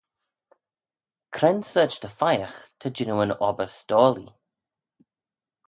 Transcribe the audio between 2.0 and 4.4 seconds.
dy pheiagh ta jannoo yn obbyr s'doillee?